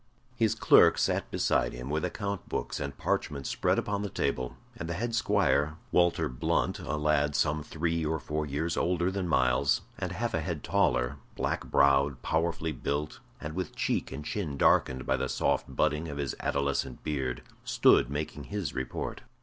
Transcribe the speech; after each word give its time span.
His 0.35 0.55
clerk 0.55 0.97
sat 0.97 1.29
beside 1.29 1.73
him, 1.73 1.91
with 1.91 2.03
account 2.03 2.49
books 2.49 2.79
and 2.79 2.97
parchment 2.97 3.45
spread 3.45 3.77
upon 3.77 4.01
the 4.01 4.09
table, 4.09 4.57
and 4.75 4.89
the 4.89 4.95
head 4.95 5.13
squire, 5.13 5.77
Walter 5.91 6.27
Blunt, 6.27 6.79
a 6.79 6.95
lad 6.97 7.35
some 7.35 7.61
three 7.61 8.03
or 8.03 8.17
four 8.17 8.47
years 8.47 8.75
older 8.75 9.11
than 9.11 9.27
Myles, 9.27 9.81
and 9.99 10.11
half 10.11 10.33
a 10.33 10.41
head 10.41 10.63
taller, 10.63 11.17
black 11.35 11.65
browed, 11.67 12.23
powerfully 12.23 12.71
built, 12.71 13.19
and 13.39 13.53
with 13.53 13.75
cheek 13.75 14.11
and 14.11 14.25
chin 14.25 14.57
darkened 14.57 15.05
by 15.05 15.17
the 15.17 15.29
soft 15.29 15.75
budding 15.75 16.07
of 16.07 16.17
his 16.17 16.33
adolescent 16.39 17.03
beard, 17.03 17.43
stood 17.63 18.09
making 18.09 18.45
his 18.45 18.73
report. 18.73 19.21